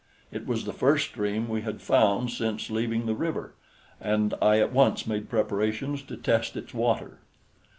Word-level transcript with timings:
It 0.31 0.47
was 0.47 0.65
the 0.65 0.73
first 0.73 1.09
stream 1.09 1.47
we 1.47 1.61
had 1.61 1.79
found 1.79 2.31
since 2.31 2.71
leaving 2.71 3.05
the 3.05 3.13
river, 3.13 3.53
and 3.99 4.33
I 4.41 4.57
at 4.57 4.73
once 4.73 5.05
made 5.05 5.29
preparations 5.29 6.01
to 6.01 6.17
test 6.17 6.57
its 6.57 6.73
water. 6.73 7.19